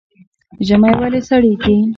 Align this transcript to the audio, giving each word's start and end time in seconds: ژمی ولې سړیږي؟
ژمی 0.67 0.93
ولې 1.01 1.21
سړیږي؟ 1.27 1.75